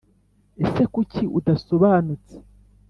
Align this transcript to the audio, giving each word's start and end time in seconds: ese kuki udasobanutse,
ese 0.63 0.83
kuki 0.93 1.23
udasobanutse, 1.37 2.35